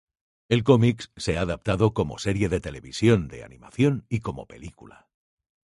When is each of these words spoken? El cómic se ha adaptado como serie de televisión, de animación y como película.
El 0.49 0.63
cómic 0.63 1.11
se 1.15 1.37
ha 1.37 1.41
adaptado 1.41 1.93
como 1.93 2.17
serie 2.17 2.49
de 2.49 2.59
televisión, 2.59 3.27
de 3.27 3.43
animación 3.43 4.07
y 4.09 4.21
como 4.21 4.47
película. 4.47 5.07